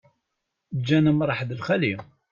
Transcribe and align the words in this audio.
Ǧǧan 0.79 1.09
amṛaḥ 1.11 1.39
d 1.47 1.49
lxali. 1.59 1.93